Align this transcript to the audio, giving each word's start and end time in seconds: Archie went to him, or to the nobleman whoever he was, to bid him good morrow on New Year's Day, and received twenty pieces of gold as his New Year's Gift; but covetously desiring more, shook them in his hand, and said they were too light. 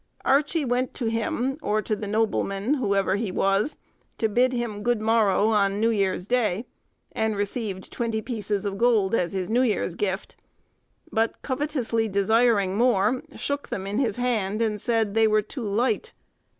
Archie 0.25 0.65
went 0.65 0.95
to 0.95 1.05
him, 1.11 1.59
or 1.61 1.79
to 1.79 1.95
the 1.95 2.07
nobleman 2.07 2.73
whoever 2.73 3.17
he 3.17 3.31
was, 3.31 3.77
to 4.17 4.27
bid 4.27 4.51
him 4.51 4.81
good 4.81 4.99
morrow 4.99 5.49
on 5.49 5.79
New 5.79 5.91
Year's 5.91 6.25
Day, 6.25 6.65
and 7.11 7.35
received 7.35 7.91
twenty 7.91 8.19
pieces 8.19 8.65
of 8.65 8.79
gold 8.79 9.13
as 9.13 9.31
his 9.33 9.47
New 9.47 9.61
Year's 9.61 9.93
Gift; 9.93 10.35
but 11.11 11.39
covetously 11.43 12.07
desiring 12.07 12.75
more, 12.75 13.21
shook 13.35 13.69
them 13.69 13.85
in 13.85 13.99
his 13.99 14.15
hand, 14.15 14.59
and 14.59 14.81
said 14.81 15.13
they 15.13 15.27
were 15.27 15.43
too 15.43 15.61
light. 15.67 16.13